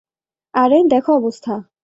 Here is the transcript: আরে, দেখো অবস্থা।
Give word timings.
আরে, 0.53 0.77
দেখো 0.89 1.11
অবস্থা। 1.13 1.53